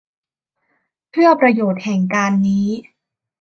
[1.09, 2.67] เพื่อประโยชน์แห่งการนี้